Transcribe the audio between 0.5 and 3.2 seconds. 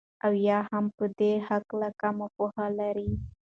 هم په دي هكله كمه پوهه لري